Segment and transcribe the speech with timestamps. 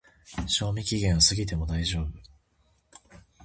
[0.47, 2.07] 賞味期限は過ぎても大丈夫